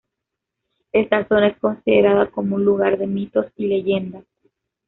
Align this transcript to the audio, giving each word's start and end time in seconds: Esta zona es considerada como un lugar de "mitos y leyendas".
Esta 0.93 1.27
zona 1.27 1.49
es 1.49 1.59
considerada 1.59 2.31
como 2.31 2.55
un 2.55 2.65
lugar 2.65 2.97
de 2.97 3.05
"mitos 3.05 3.45
y 3.55 3.67
leyendas". 3.67 4.25